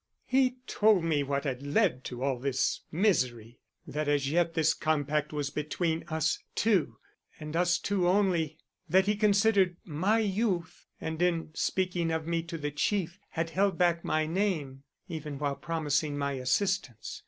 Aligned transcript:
"He 0.25 0.55
told 0.65 1.03
me 1.03 1.21
what 1.21 1.43
had 1.43 1.61
led 1.61 2.03
to 2.05 2.23
all 2.23 2.39
this 2.39 2.81
misery. 2.91 3.59
That 3.85 4.07
as 4.07 4.31
yet 4.31 4.55
this 4.55 4.73
compact 4.73 5.31
was 5.31 5.51
between 5.51 6.05
us 6.07 6.39
two, 6.55 6.97
and 7.39 7.55
us 7.55 7.77
two 7.77 8.07
only. 8.07 8.57
That 8.89 9.05
he 9.05 9.11
had 9.11 9.19
considered 9.19 9.77
my 9.85 10.17
youth, 10.17 10.87
and 10.99 11.21
in 11.21 11.51
speaking 11.53 12.09
of 12.09 12.25
me 12.25 12.41
to 12.41 12.57
the 12.57 12.71
Chief 12.71 13.19
had 13.29 13.51
held 13.51 13.77
back 13.77 14.03
my 14.03 14.25
name 14.25 14.81
even 15.07 15.37
while 15.37 15.55
promising 15.55 16.17
my 16.17 16.31
assistance. 16.31 17.19